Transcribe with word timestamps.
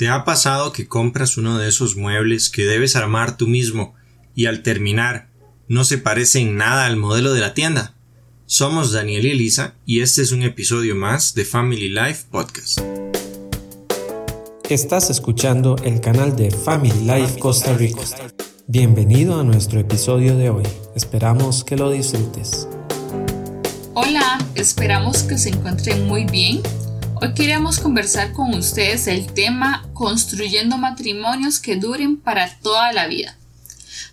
¿Te 0.00 0.08
ha 0.08 0.24
pasado 0.24 0.72
que 0.72 0.88
compras 0.88 1.36
uno 1.36 1.58
de 1.58 1.68
esos 1.68 1.94
muebles 1.94 2.48
que 2.48 2.64
debes 2.64 2.96
armar 2.96 3.36
tú 3.36 3.46
mismo 3.46 3.92
y 4.34 4.46
al 4.46 4.62
terminar 4.62 5.28
no 5.68 5.84
se 5.84 5.98
parece 5.98 6.38
en 6.38 6.56
nada 6.56 6.86
al 6.86 6.96
modelo 6.96 7.34
de 7.34 7.40
la 7.40 7.52
tienda? 7.52 7.94
Somos 8.46 8.92
Daniel 8.92 9.26
y 9.26 9.32
Elisa 9.32 9.74
y 9.84 10.00
este 10.00 10.22
es 10.22 10.32
un 10.32 10.42
episodio 10.42 10.94
más 10.94 11.34
de 11.34 11.44
Family 11.44 11.90
Life 11.90 12.28
Podcast. 12.30 12.80
Estás 14.70 15.10
escuchando 15.10 15.76
el 15.84 16.00
canal 16.00 16.34
de 16.34 16.50
Family 16.50 17.00
Life 17.04 17.38
Costa 17.38 17.74
Rica. 17.74 18.00
Bienvenido 18.68 19.38
a 19.38 19.44
nuestro 19.44 19.80
episodio 19.80 20.34
de 20.34 20.48
hoy. 20.48 20.64
Esperamos 20.96 21.62
que 21.62 21.76
lo 21.76 21.90
disfrutes. 21.90 22.66
Hola, 23.92 24.38
esperamos 24.54 25.24
que 25.24 25.36
se 25.36 25.50
encuentren 25.50 26.06
muy 26.06 26.24
bien 26.24 26.62
Hoy 27.22 27.34
queremos 27.34 27.80
conversar 27.80 28.32
con 28.32 28.54
ustedes 28.54 29.06
el 29.06 29.30
tema 29.34 29.86
construyendo 29.92 30.78
matrimonios 30.78 31.60
que 31.60 31.76
duren 31.76 32.16
para 32.16 32.56
toda 32.60 32.94
la 32.94 33.08
vida. 33.08 33.36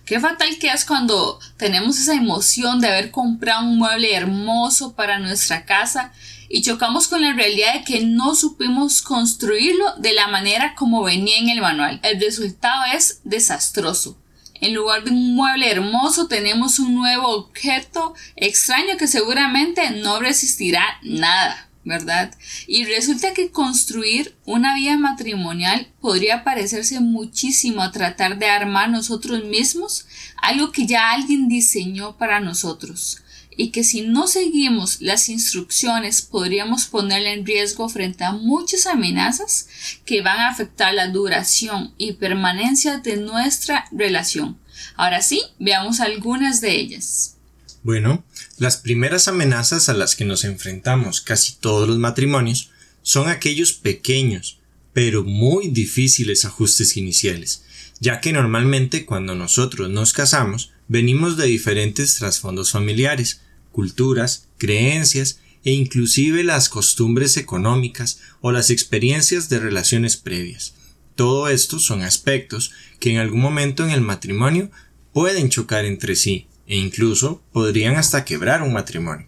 Qué 0.04 0.20
fatal 0.20 0.58
que 0.60 0.68
es 0.68 0.84
cuando 0.84 1.40
tenemos 1.56 1.98
esa 1.98 2.12
emoción 2.12 2.82
de 2.82 2.88
haber 2.88 3.10
comprado 3.10 3.62
un 3.62 3.78
mueble 3.78 4.14
hermoso 4.14 4.92
para 4.92 5.18
nuestra 5.20 5.64
casa 5.64 6.12
y 6.50 6.60
chocamos 6.60 7.08
con 7.08 7.22
la 7.22 7.32
realidad 7.32 7.72
de 7.72 7.84
que 7.84 8.04
no 8.04 8.34
supimos 8.34 9.00
construirlo 9.00 9.96
de 9.96 10.12
la 10.12 10.28
manera 10.28 10.74
como 10.74 11.02
venía 11.02 11.38
en 11.38 11.48
el 11.48 11.62
manual. 11.62 12.00
El 12.02 12.20
resultado 12.20 12.82
es 12.94 13.20
desastroso. 13.24 14.18
En 14.60 14.74
lugar 14.74 15.04
de 15.04 15.12
un 15.12 15.34
mueble 15.34 15.70
hermoso 15.70 16.28
tenemos 16.28 16.78
un 16.78 16.94
nuevo 16.94 17.28
objeto 17.28 18.12
extraño 18.36 18.98
que 18.98 19.06
seguramente 19.06 19.92
no 19.92 20.20
resistirá 20.20 20.84
nada. 21.02 21.67
¿Verdad? 21.88 22.32
Y 22.68 22.84
resulta 22.84 23.32
que 23.32 23.50
construir 23.50 24.36
una 24.44 24.76
vida 24.76 24.96
matrimonial 24.96 25.88
podría 26.00 26.44
parecerse 26.44 27.00
muchísimo 27.00 27.82
a 27.82 27.90
tratar 27.90 28.38
de 28.38 28.46
armar 28.46 28.90
nosotros 28.90 29.42
mismos 29.44 30.06
algo 30.36 30.70
que 30.70 30.86
ya 30.86 31.10
alguien 31.10 31.48
diseñó 31.48 32.16
para 32.16 32.38
nosotros 32.38 33.22
y 33.56 33.70
que 33.70 33.82
si 33.82 34.02
no 34.02 34.28
seguimos 34.28 35.00
las 35.00 35.28
instrucciones 35.28 36.22
podríamos 36.22 36.86
ponerle 36.86 37.32
en 37.32 37.44
riesgo 37.44 37.88
frente 37.88 38.22
a 38.22 38.32
muchas 38.32 38.86
amenazas 38.86 39.68
que 40.04 40.22
van 40.22 40.38
a 40.38 40.50
afectar 40.50 40.94
la 40.94 41.08
duración 41.08 41.92
y 41.98 42.12
permanencia 42.12 42.98
de 42.98 43.16
nuestra 43.16 43.86
relación. 43.90 44.60
Ahora 44.94 45.22
sí, 45.22 45.42
veamos 45.58 45.98
algunas 46.00 46.60
de 46.60 46.76
ellas. 46.76 47.37
Bueno, 47.82 48.24
las 48.58 48.76
primeras 48.76 49.28
amenazas 49.28 49.88
a 49.88 49.94
las 49.94 50.16
que 50.16 50.24
nos 50.24 50.44
enfrentamos 50.44 51.20
casi 51.20 51.54
todos 51.54 51.88
los 51.88 51.98
matrimonios 51.98 52.70
son 53.02 53.28
aquellos 53.28 53.72
pequeños, 53.72 54.58
pero 54.92 55.22
muy 55.22 55.68
difíciles 55.68 56.44
ajustes 56.44 56.96
iniciales, 56.96 57.62
ya 58.00 58.20
que 58.20 58.32
normalmente 58.32 59.06
cuando 59.06 59.36
nosotros 59.36 59.88
nos 59.90 60.12
casamos 60.12 60.72
venimos 60.88 61.36
de 61.36 61.46
diferentes 61.46 62.16
trasfondos 62.16 62.72
familiares, 62.72 63.42
culturas, 63.70 64.48
creencias 64.58 65.38
e 65.64 65.70
inclusive 65.70 66.42
las 66.42 66.68
costumbres 66.68 67.36
económicas 67.36 68.18
o 68.40 68.50
las 68.50 68.70
experiencias 68.70 69.48
de 69.48 69.60
relaciones 69.60 70.16
previas. 70.16 70.74
Todo 71.14 71.48
esto 71.48 71.78
son 71.78 72.02
aspectos 72.02 72.72
que 72.98 73.10
en 73.10 73.18
algún 73.18 73.40
momento 73.40 73.84
en 73.84 73.90
el 73.90 74.00
matrimonio 74.00 74.70
pueden 75.12 75.48
chocar 75.48 75.84
entre 75.84 76.16
sí 76.16 76.47
e 76.68 76.76
incluso 76.76 77.42
podrían 77.52 77.96
hasta 77.96 78.24
quebrar 78.24 78.62
un 78.62 78.74
matrimonio. 78.74 79.26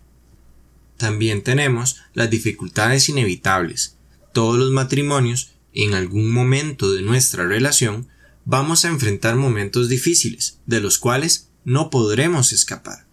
También 0.98 1.42
tenemos 1.42 1.96
las 2.12 2.28
dificultades 2.28 3.08
inevitables. 3.08 3.96
Todos 4.34 4.58
los 4.58 4.70
matrimonios, 4.70 5.54
en 5.72 5.94
algún 5.94 6.30
momento 6.30 6.92
de 6.92 7.00
nuestra 7.00 7.46
relación, 7.46 8.06
vamos 8.44 8.84
a 8.84 8.88
enfrentar 8.88 9.36
momentos 9.36 9.88
difíciles, 9.88 10.58
de 10.66 10.80
los 10.80 10.98
cuales 10.98 11.48
no 11.64 11.88
podremos 11.88 12.52
escapar, 12.52 13.06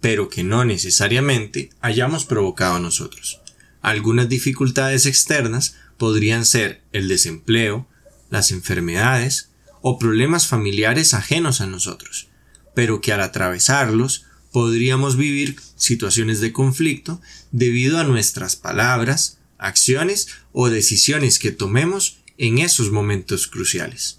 pero 0.00 0.28
que 0.28 0.42
no 0.42 0.64
necesariamente 0.64 1.70
hayamos 1.80 2.24
provocado 2.24 2.80
nosotros. 2.80 3.40
Algunas 3.80 4.28
dificultades 4.28 5.06
externas 5.06 5.76
podrían 5.98 6.44
ser 6.44 6.82
el 6.92 7.06
desempleo, 7.06 7.86
las 8.28 8.50
enfermedades 8.50 9.50
o 9.82 9.98
problemas 9.98 10.48
familiares 10.48 11.14
ajenos 11.14 11.60
a 11.60 11.66
nosotros, 11.66 12.28
pero 12.76 13.00
que 13.00 13.14
al 13.14 13.22
atravesarlos 13.22 14.26
podríamos 14.52 15.16
vivir 15.16 15.56
situaciones 15.76 16.42
de 16.42 16.52
conflicto 16.52 17.22
debido 17.50 17.98
a 17.98 18.04
nuestras 18.04 18.54
palabras, 18.54 19.38
acciones 19.56 20.28
o 20.52 20.68
decisiones 20.68 21.38
que 21.38 21.52
tomemos 21.52 22.18
en 22.36 22.58
esos 22.58 22.92
momentos 22.92 23.46
cruciales. 23.46 24.18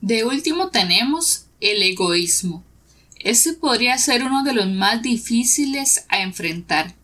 De 0.00 0.22
último 0.22 0.68
tenemos 0.68 1.46
el 1.60 1.82
egoísmo. 1.82 2.62
Este 3.18 3.54
podría 3.54 3.98
ser 3.98 4.22
uno 4.22 4.44
de 4.44 4.54
los 4.54 4.68
más 4.68 5.02
difíciles 5.02 6.04
a 6.08 6.20
enfrentar, 6.20 6.94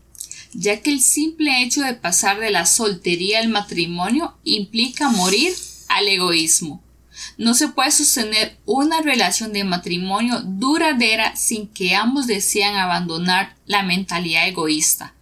ya 0.53 0.81
que 0.81 0.93
el 0.93 1.01
simple 1.01 1.63
hecho 1.63 1.81
de 1.81 1.95
pasar 1.95 2.39
de 2.39 2.49
la 2.49 2.65
soltería 2.65 3.39
al 3.39 3.49
matrimonio 3.49 4.37
implica 4.45 5.09
morir 5.09 5.53
al 5.89 6.07
egoísmo. 6.07 6.81
No 7.37 7.53
se 7.53 7.69
puede 7.69 7.91
sostener 7.91 8.57
una 8.65 9.01
relación 9.01 9.53
de 9.53 9.63
matrimonio 9.63 10.41
duradera 10.41 11.35
sin 11.35 11.67
que 11.67 11.95
ambos 11.95 12.27
desean 12.27 12.75
abandonar 12.75 13.55
la 13.65 13.83
mentalidad 13.83 14.47
egoísta, 14.47 15.13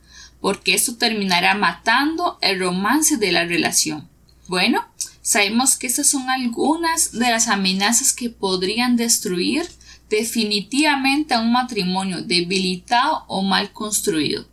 porque 0.42 0.74
esto 0.74 0.96
terminará 0.96 1.56
matando 1.56 2.38
el 2.42 2.60
romance 2.60 3.18
de 3.18 3.32
la 3.32 3.46
relación. 3.46 4.08
Bueno, 4.48 4.86
sabemos 5.22 5.76
que 5.76 5.88
estas 5.88 6.08
son 6.08 6.30
algunas 6.30 7.12
de 7.12 7.30
las 7.30 7.48
amenazas 7.48 8.14
que 8.14 8.30
podrían 8.30 8.96
destruir 8.96 9.68
definitivamente 10.10 11.34
a 11.34 11.40
un 11.40 11.52
matrimonio 11.52 12.22
debilitado 12.22 13.26
o 13.28 13.42
mal 13.42 13.72
construido. 13.72 14.48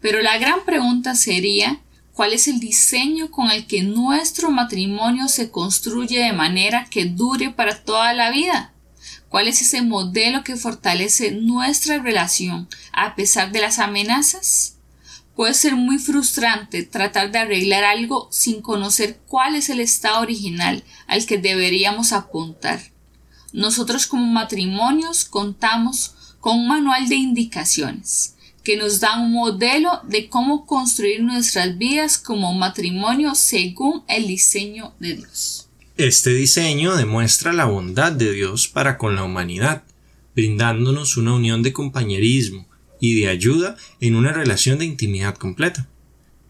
Pero 0.00 0.22
la 0.22 0.38
gran 0.38 0.64
pregunta 0.64 1.14
sería 1.14 1.80
cuál 2.18 2.32
es 2.32 2.48
el 2.48 2.58
diseño 2.58 3.30
con 3.30 3.48
el 3.52 3.68
que 3.68 3.84
nuestro 3.84 4.50
matrimonio 4.50 5.28
se 5.28 5.52
construye 5.52 6.18
de 6.18 6.32
manera 6.32 6.88
que 6.90 7.04
dure 7.04 7.50
para 7.50 7.84
toda 7.84 8.12
la 8.12 8.32
vida. 8.32 8.74
¿Cuál 9.28 9.46
es 9.46 9.62
ese 9.62 9.82
modelo 9.82 10.42
que 10.42 10.56
fortalece 10.56 11.30
nuestra 11.30 12.00
relación 12.00 12.68
a 12.92 13.14
pesar 13.14 13.52
de 13.52 13.60
las 13.60 13.78
amenazas? 13.78 14.78
Puede 15.36 15.54
ser 15.54 15.76
muy 15.76 16.00
frustrante 16.00 16.82
tratar 16.82 17.30
de 17.30 17.38
arreglar 17.38 17.84
algo 17.84 18.26
sin 18.32 18.62
conocer 18.62 19.20
cuál 19.28 19.54
es 19.54 19.68
el 19.68 19.78
estado 19.78 20.20
original 20.20 20.82
al 21.06 21.24
que 21.24 21.38
deberíamos 21.38 22.12
apuntar. 22.12 22.80
Nosotros 23.52 24.08
como 24.08 24.26
matrimonios 24.26 25.24
contamos 25.24 26.34
con 26.40 26.58
un 26.58 26.66
manual 26.66 27.08
de 27.08 27.14
indicaciones 27.14 28.34
que 28.68 28.76
nos 28.76 29.00
da 29.00 29.18
un 29.18 29.32
modelo 29.32 29.88
de 30.06 30.28
cómo 30.28 30.66
construir 30.66 31.22
nuestras 31.22 31.78
vidas 31.78 32.18
como 32.18 32.52
matrimonio 32.52 33.34
según 33.34 34.02
el 34.08 34.26
diseño 34.26 34.92
de 35.00 35.16
Dios. 35.16 35.70
Este 35.96 36.34
diseño 36.34 36.94
demuestra 36.94 37.54
la 37.54 37.64
bondad 37.64 38.12
de 38.12 38.30
Dios 38.30 38.68
para 38.68 38.98
con 38.98 39.16
la 39.16 39.24
humanidad, 39.24 39.84
brindándonos 40.36 41.16
una 41.16 41.32
unión 41.32 41.62
de 41.62 41.72
compañerismo 41.72 42.68
y 43.00 43.18
de 43.18 43.28
ayuda 43.28 43.74
en 44.00 44.16
una 44.16 44.34
relación 44.34 44.78
de 44.78 44.84
intimidad 44.84 45.36
completa. 45.36 45.88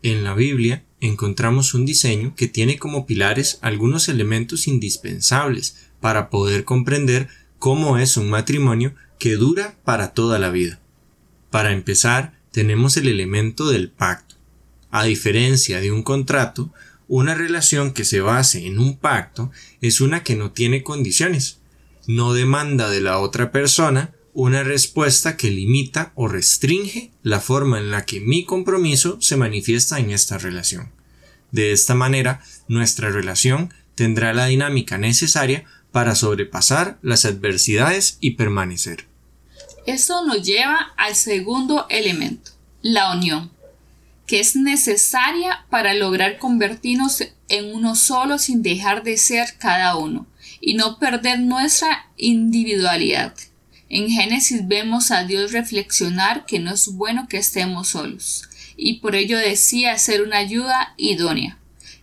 En 0.03 0.25
la 0.25 0.35
Biblia 0.35 0.83
encontramos 1.01 1.73
un 1.73 1.87
diseño 1.87 2.35
que 2.35 2.49
tiene 2.49 2.81
como 2.81 3.07
pilares 3.07 3.61
algunos 3.63 4.09
elementos 4.09 4.67
indispensables 4.67 5.77
para 6.01 6.31
poder 6.31 6.65
comprender 6.65 7.29
cómo 7.61 7.97
es 7.97 8.17
un 8.17 8.29
matrimonio 8.29 8.97
que 9.21 9.37
dura 9.37 9.77
para 9.85 10.15
toda 10.15 10.41
la 10.41 10.51
vida. 10.51 10.81
Para 11.51 11.73
empezar, 11.73 12.39
tenemos 12.51 12.97
el 12.97 13.09
elemento 13.09 13.69
del 13.69 13.91
pacto. 13.91 14.37
A 14.91 15.05
diferencia 15.05 15.81
de 15.81 15.93
un 15.93 16.03
contrato, 16.03 16.73
una 17.09 17.35
relación 17.35 17.93
que 17.93 18.05
se 18.05 18.21
base 18.21 18.67
en 18.67 18.79
un 18.79 18.99
pacto 18.99 19.51
es 19.81 20.01
una 20.01 20.23
que 20.23 20.37
no 20.37 20.53
tiene 20.53 20.83
condiciones. 20.83 21.59
No 22.07 22.33
demanda 22.33 22.91
de 22.91 23.01
la 23.01 23.19
otra 23.19 23.51
persona 23.51 24.15
una 24.35 24.63
respuesta 24.63 25.37
que 25.37 25.51
limita 25.51 26.13
o 26.15 26.29
restringe 26.29 27.11
la 27.23 27.41
forma 27.41 27.79
en 27.79 27.91
la 27.91 28.05
que 28.05 28.21
mi 28.21 28.45
compromiso 28.45 29.19
se 29.21 29.37
manifiesta 29.37 29.99
en 29.99 30.11
esta 30.11 30.39
relación. 30.39 30.93
De 31.51 31.73
esta 31.73 31.95
manera, 31.95 32.43
nuestra 32.69 33.11
relación 33.11 33.73
tendrá 33.95 34.33
la 34.35 34.47
dinámica 34.47 34.99
necesaria 34.99 35.65
para 35.93 36.15
sobrepasar 36.15 36.99
las 37.03 37.25
adversidades 37.25 38.19
y 38.21 38.33
permanecer. 38.33 39.07
Esto 39.89 40.23
nos 40.27 40.43
lleva 40.43 40.93
al 40.99 41.15
segundo 41.15 41.87
elemento, 41.89 42.51
la 42.83 43.11
unión, 43.13 43.51
que 44.27 44.39
es 44.39 44.55
necesaria 44.55 45.65
para 45.71 45.95
lograr 45.95 46.37
convertirnos 46.37 47.25
en 47.49 47.75
uno 47.75 47.97
solo 47.97 48.37
sin 48.39 48.61
dejar 48.61 49.03
de 49.03 49.17
ser 49.17 49.57
cada 49.57 49.97
uno 49.97 50.27
y 50.61 50.75
no 50.75 50.99
perder 50.99 51.41
nuestra 51.41 52.07
individualidad. 52.19 53.35
En 53.89 54.11
Génesis 54.11 54.69
vemos 54.69 55.11
a 55.11 55.25
Dios 55.25 55.53
reflexionar 55.53 56.45
que 56.45 56.59
no 56.59 56.75
es 56.75 56.89
bueno 56.89 57.27
que 57.27 57.39
estemos 57.39 57.89
solos, 57.89 58.47
y 58.77 58.99
por 58.99 59.15
ello 59.15 59.39
decía 59.39 59.97
ser 59.97 60.21
una 60.21 60.37
ayuda 60.37 60.93
idónea. 60.99 61.58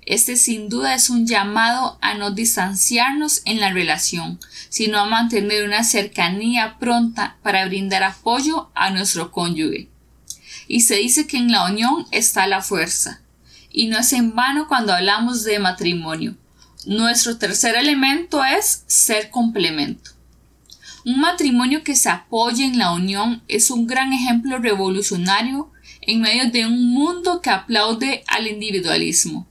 Este 0.06 0.36
sin 0.36 0.70
duda 0.70 0.94
es 0.94 1.10
un 1.10 1.26
llamado 1.26 1.98
a 2.00 2.14
no 2.14 2.30
distanciarnos 2.30 3.42
en 3.46 3.60
la 3.60 3.72
relación, 3.72 4.40
sino 4.70 5.00
a 5.00 5.06
mantener 5.06 5.66
una 5.66 5.84
cercanía 5.84 6.78
pronta 6.78 7.38
para 7.42 7.66
brindar 7.66 8.04
apoyo 8.04 8.70
a 8.76 8.92
nuestro 8.92 9.32
cónyuge. 9.32 9.90
Y 10.68 10.82
se 10.82 10.98
dice 10.98 11.26
que 11.26 11.38
en 11.38 11.52
la 11.52 11.66
unión 11.66 12.06
está 12.12 12.46
la 12.46 12.62
fuerza. 12.62 13.22
Y 13.72 13.88
no 13.88 13.98
es 13.98 14.14
en 14.14 14.36
vano 14.36 14.68
cuando 14.68 14.94
hablamos 14.94 15.44
de 15.44 15.58
matrimonio. 15.58 16.36
Nuestro 16.86 17.38
tercer 17.38 17.76
elemento 17.76 18.44
es 18.46 18.84
ser 18.86 19.32
complemento. 19.32 20.12
Un 21.04 21.20
matrimonio 21.20 21.84
que 21.84 21.96
se 21.96 22.10
apoya 22.10 22.64
en 22.66 22.78
la 22.78 22.94
unión 22.94 23.42
es 23.48 23.72
un 23.72 23.88
gran 23.88 24.14
ejemplo 24.14 24.60
revolucionario 24.60 25.72
en 26.02 26.22
medio 26.22 26.52
de 26.52 26.66
un 26.66 26.94
mundo 26.94 27.42
que 27.42 27.50
aplaude 27.50 28.24
al 28.28 28.48
individualismo. 28.48 29.48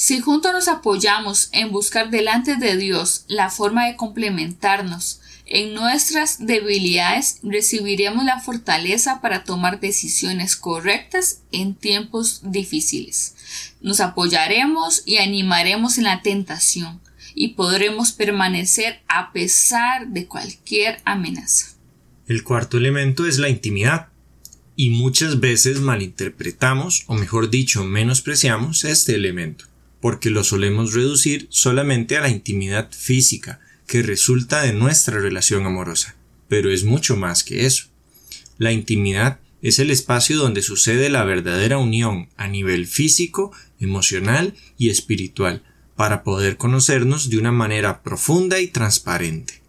Si 0.00 0.20
juntos 0.20 0.52
nos 0.52 0.68
apoyamos 0.68 1.48
en 1.50 1.72
buscar 1.72 2.08
delante 2.08 2.54
de 2.54 2.76
Dios 2.76 3.24
la 3.26 3.50
forma 3.50 3.88
de 3.88 3.96
complementarnos 3.96 5.20
en 5.44 5.74
nuestras 5.74 6.46
debilidades, 6.46 7.40
recibiremos 7.42 8.24
la 8.24 8.38
fortaleza 8.38 9.20
para 9.20 9.42
tomar 9.42 9.80
decisiones 9.80 10.54
correctas 10.54 11.40
en 11.50 11.74
tiempos 11.74 12.42
difíciles. 12.44 13.34
Nos 13.80 13.98
apoyaremos 13.98 15.02
y 15.04 15.16
animaremos 15.16 15.98
en 15.98 16.04
la 16.04 16.22
tentación 16.22 17.00
y 17.34 17.54
podremos 17.54 18.12
permanecer 18.12 19.00
a 19.08 19.32
pesar 19.32 20.06
de 20.06 20.26
cualquier 20.26 21.00
amenaza. 21.06 21.74
El 22.28 22.44
cuarto 22.44 22.76
elemento 22.76 23.26
es 23.26 23.40
la 23.40 23.48
intimidad 23.48 24.10
y 24.76 24.90
muchas 24.90 25.40
veces 25.40 25.80
malinterpretamos 25.80 27.02
o 27.08 27.14
mejor 27.14 27.50
dicho 27.50 27.82
menospreciamos 27.82 28.84
este 28.84 29.16
elemento 29.16 29.64
porque 30.00 30.30
lo 30.30 30.44
solemos 30.44 30.94
reducir 30.94 31.46
solamente 31.50 32.16
a 32.16 32.20
la 32.20 32.28
intimidad 32.28 32.90
física 32.92 33.60
que 33.86 34.02
resulta 34.02 34.62
de 34.62 34.72
nuestra 34.72 35.18
relación 35.18 35.66
amorosa, 35.66 36.16
pero 36.48 36.70
es 36.70 36.84
mucho 36.84 37.16
más 37.16 37.42
que 37.42 37.66
eso. 37.66 37.86
La 38.58 38.72
intimidad 38.72 39.40
es 39.62 39.78
el 39.78 39.90
espacio 39.90 40.36
donde 40.36 40.62
sucede 40.62 41.08
la 41.08 41.24
verdadera 41.24 41.78
unión 41.78 42.28
a 42.36 42.48
nivel 42.48 42.86
físico, 42.86 43.52
emocional 43.80 44.54
y 44.76 44.90
espiritual, 44.90 45.62
para 45.96 46.22
poder 46.22 46.56
conocernos 46.56 47.28
de 47.28 47.38
una 47.38 47.50
manera 47.50 48.02
profunda 48.02 48.60
y 48.60 48.68
transparente. 48.68 49.62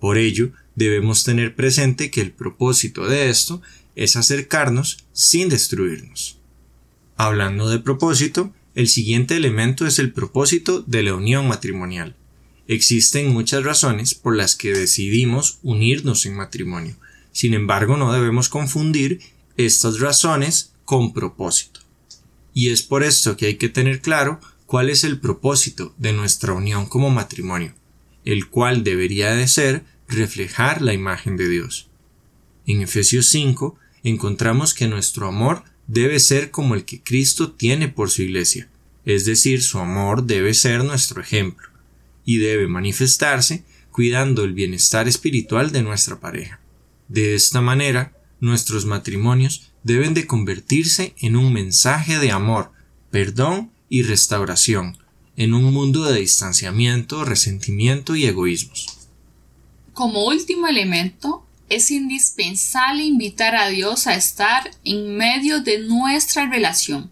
Por 0.00 0.18
ello, 0.18 0.50
debemos 0.74 1.22
tener 1.22 1.54
presente 1.54 2.10
que 2.10 2.20
el 2.20 2.32
propósito 2.32 3.06
de 3.06 3.30
esto 3.30 3.62
es 3.94 4.16
acercarnos 4.16 5.04
sin 5.12 5.48
destruirnos. 5.48 6.38
Hablando 7.16 7.68
de 7.68 7.78
propósito, 7.78 8.52
el 8.76 8.88
siguiente 8.88 9.34
elemento 9.36 9.86
es 9.86 9.98
el 9.98 10.12
propósito 10.12 10.82
de 10.82 11.02
la 11.02 11.14
unión 11.14 11.48
matrimonial. 11.48 12.14
Existen 12.68 13.32
muchas 13.32 13.64
razones 13.64 14.14
por 14.14 14.36
las 14.36 14.54
que 14.54 14.74
decidimos 14.74 15.58
unirnos 15.62 16.26
en 16.26 16.36
matrimonio. 16.36 16.94
Sin 17.32 17.54
embargo, 17.54 17.96
no 17.96 18.12
debemos 18.12 18.50
confundir 18.50 19.20
estas 19.56 19.98
razones 19.98 20.74
con 20.84 21.14
propósito. 21.14 21.80
Y 22.52 22.68
es 22.68 22.82
por 22.82 23.02
esto 23.02 23.38
que 23.38 23.46
hay 23.46 23.56
que 23.56 23.70
tener 23.70 24.02
claro 24.02 24.40
cuál 24.66 24.90
es 24.90 25.04
el 25.04 25.20
propósito 25.20 25.94
de 25.96 26.12
nuestra 26.12 26.52
unión 26.52 26.84
como 26.84 27.08
matrimonio, 27.08 27.72
el 28.26 28.50
cual 28.50 28.84
debería 28.84 29.34
de 29.34 29.48
ser 29.48 29.84
reflejar 30.06 30.82
la 30.82 30.92
imagen 30.92 31.38
de 31.38 31.48
Dios. 31.48 31.88
En 32.66 32.82
Efesios 32.82 33.26
5 33.30 33.78
encontramos 34.02 34.74
que 34.74 34.86
nuestro 34.86 35.28
amor 35.28 35.64
debe 35.86 36.20
ser 36.20 36.50
como 36.50 36.74
el 36.74 36.84
que 36.84 37.02
Cristo 37.02 37.52
tiene 37.52 37.88
por 37.88 38.10
su 38.10 38.22
iglesia, 38.22 38.68
es 39.04 39.24
decir, 39.24 39.62
su 39.62 39.78
amor 39.78 40.24
debe 40.24 40.52
ser 40.54 40.84
nuestro 40.84 41.20
ejemplo, 41.20 41.68
y 42.24 42.38
debe 42.38 42.66
manifestarse 42.66 43.64
cuidando 43.90 44.44
el 44.44 44.52
bienestar 44.52 45.08
espiritual 45.08 45.72
de 45.72 45.82
nuestra 45.82 46.20
pareja. 46.20 46.60
De 47.08 47.34
esta 47.34 47.60
manera, 47.60 48.12
nuestros 48.40 48.84
matrimonios 48.84 49.72
deben 49.84 50.12
de 50.12 50.26
convertirse 50.26 51.14
en 51.18 51.36
un 51.36 51.52
mensaje 51.52 52.18
de 52.18 52.32
amor, 52.32 52.72
perdón 53.10 53.70
y 53.88 54.02
restauración, 54.02 54.98
en 55.36 55.54
un 55.54 55.72
mundo 55.72 56.04
de 56.04 56.20
distanciamiento, 56.20 57.24
resentimiento 57.24 58.16
y 58.16 58.26
egoísmos. 58.26 59.08
Como 59.94 60.26
último 60.26 60.66
elemento, 60.66 61.46
es 61.68 61.90
indispensable 61.90 63.02
invitar 63.02 63.56
a 63.56 63.68
Dios 63.68 64.06
a 64.06 64.14
estar 64.14 64.70
en 64.84 65.16
medio 65.16 65.60
de 65.60 65.78
nuestra 65.80 66.46
relación. 66.46 67.10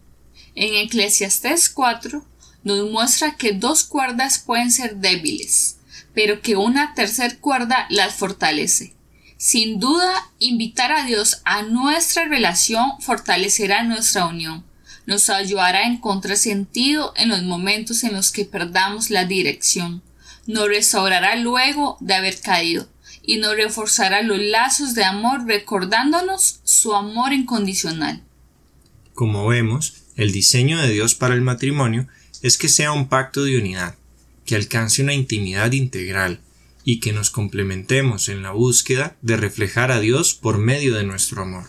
En 0.54 0.74
Eclesiastés 0.74 1.68
4 1.70 2.24
nos 2.62 2.90
muestra 2.90 3.36
que 3.36 3.52
dos 3.52 3.84
cuerdas 3.84 4.38
pueden 4.38 4.70
ser 4.70 4.96
débiles, 4.96 5.78
pero 6.14 6.40
que 6.40 6.56
una 6.56 6.94
tercera 6.94 7.36
cuerda 7.40 7.86
las 7.90 8.14
fortalece. 8.14 8.94
Sin 9.36 9.80
duda, 9.80 10.30
invitar 10.38 10.92
a 10.92 11.04
Dios 11.04 11.42
a 11.44 11.62
nuestra 11.62 12.24
relación 12.26 13.00
fortalecerá 13.00 13.82
nuestra 13.82 14.26
unión, 14.26 14.64
nos 15.06 15.28
ayudará 15.28 15.80
a 15.80 15.86
encontrar 15.88 16.36
sentido 16.36 17.12
en 17.16 17.28
los 17.28 17.42
momentos 17.42 18.04
en 18.04 18.14
los 18.14 18.30
que 18.30 18.44
perdamos 18.44 19.10
la 19.10 19.24
dirección, 19.24 20.02
nos 20.46 20.68
restaurará 20.68 21.36
luego 21.36 21.98
de 22.00 22.14
haber 22.14 22.40
caído, 22.40 22.88
y 23.26 23.38
nos 23.38 23.56
reforzará 23.56 24.22
los 24.22 24.38
lazos 24.38 24.94
de 24.94 25.04
amor 25.04 25.46
recordándonos 25.46 26.60
su 26.64 26.94
amor 26.94 27.32
incondicional. 27.32 28.22
Como 29.14 29.46
vemos, 29.46 30.02
el 30.16 30.32
diseño 30.32 30.80
de 30.80 30.90
Dios 30.90 31.14
para 31.14 31.34
el 31.34 31.40
matrimonio 31.40 32.06
es 32.42 32.58
que 32.58 32.68
sea 32.68 32.92
un 32.92 33.08
pacto 33.08 33.44
de 33.44 33.56
unidad, 33.56 33.96
que 34.44 34.56
alcance 34.56 35.02
una 35.02 35.14
intimidad 35.14 35.72
integral 35.72 36.40
y 36.84 37.00
que 37.00 37.12
nos 37.12 37.30
complementemos 37.30 38.28
en 38.28 38.42
la 38.42 38.50
búsqueda 38.50 39.16
de 39.22 39.36
reflejar 39.36 39.90
a 39.90 40.00
Dios 40.00 40.34
por 40.34 40.58
medio 40.58 40.94
de 40.94 41.04
nuestro 41.04 41.42
amor, 41.42 41.64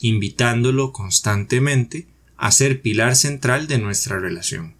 invitándolo 0.00 0.92
constantemente 0.92 2.08
a 2.36 2.50
ser 2.50 2.82
pilar 2.82 3.14
central 3.14 3.68
de 3.68 3.78
nuestra 3.78 4.18
relación. 4.18 4.74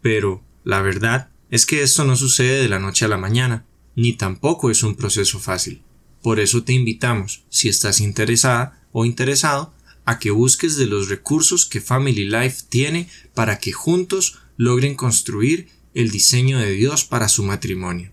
Pero, 0.00 0.42
la 0.64 0.80
verdad 0.80 1.28
es 1.50 1.66
que 1.66 1.82
esto 1.82 2.04
no 2.04 2.16
sucede 2.16 2.62
de 2.62 2.68
la 2.68 2.78
noche 2.78 3.04
a 3.04 3.08
la 3.08 3.18
mañana, 3.18 3.64
ni 3.96 4.12
tampoco 4.12 4.70
es 4.70 4.82
un 4.82 4.94
proceso 4.94 5.40
fácil. 5.40 5.82
Por 6.22 6.38
eso 6.38 6.62
te 6.62 6.72
invitamos, 6.72 7.44
si 7.48 7.68
estás 7.68 8.00
interesada 8.00 8.86
o 8.92 9.04
interesado, 9.04 9.72
a 10.04 10.18
que 10.20 10.30
busques 10.30 10.76
de 10.76 10.86
los 10.86 11.08
recursos 11.08 11.66
que 11.66 11.80
Family 11.80 12.28
Life 12.28 12.64
tiene 12.68 13.08
para 13.34 13.58
que 13.58 13.72
juntos 13.72 14.38
logren 14.56 14.94
construir 14.94 15.68
el 15.94 16.10
diseño 16.10 16.58
de 16.58 16.70
Dios 16.72 17.04
para 17.04 17.28
su 17.28 17.42
matrimonio. 17.42 18.12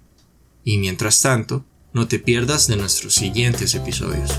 Y 0.63 0.77
mientras 0.77 1.21
tanto, 1.21 1.65
no 1.91 2.07
te 2.07 2.17
pierdas 2.17 2.67
de 2.67 2.77
nuestros 2.77 3.13
siguientes 3.13 3.75
episodios. 3.75 4.31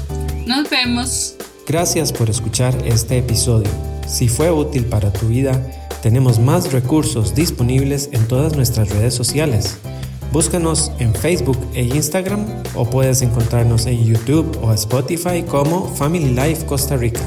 Nos 0.47 0.69
vemos. 0.69 1.37
Gracias 1.67 2.13
por 2.13 2.29
escuchar 2.29 2.77
este 2.87 3.19
episodio. 3.19 3.71
Si 4.09 4.29
fue 4.29 4.51
útil 4.51 4.87
para 4.87 5.13
tu 5.13 5.29
vida, 5.29 5.53
tenemos 6.03 6.39
más 6.39 6.73
recursos 6.73 7.35
disponibles 7.35 8.11
en 8.13 8.27
todas 8.27 8.57
nuestras 8.57 8.91
redes 8.91 9.15
sociales 9.15 9.79
Búscanos 10.35 10.91
en 10.99 11.15
Facebook 11.15 11.57
e 11.75 11.85
Instagram 11.85 12.45
o 12.75 12.85
puedes 12.85 13.23
encontrarnos 13.23 13.87
en 13.87 14.05
YouTube 14.05 14.59
o 14.63 14.73
Spotify 14.73 15.45
como 15.49 15.87
Family 15.95 16.31
Life 16.31 16.67
Costa 16.67 16.97
Rica. 16.97 17.21